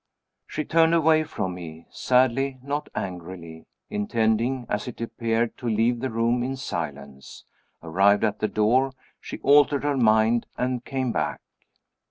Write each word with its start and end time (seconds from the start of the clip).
She 0.47 0.63
turned 0.65 0.95
away 0.95 1.23
from 1.23 1.53
me 1.53 1.85
sadly, 1.91 2.57
not 2.63 2.89
angrily 2.95 3.67
intending, 3.87 4.65
as 4.67 4.87
it 4.87 4.99
appeared, 4.99 5.55
to 5.59 5.67
leave 5.67 5.99
the 5.99 6.09
room 6.09 6.41
in 6.41 6.55
silence. 6.55 7.43
Arrived 7.83 8.23
at 8.23 8.39
the 8.39 8.47
door, 8.47 8.93
she 9.19 9.37
altered 9.41 9.83
her 9.83 9.97
mind, 9.97 10.47
and 10.57 10.83
came 10.83 11.11
back. 11.11 11.41